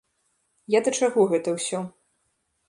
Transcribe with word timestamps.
Я 0.75 0.81
да 0.87 0.93
чаго 1.01 1.27
гэта 1.35 1.55
ўсё? 1.59 1.83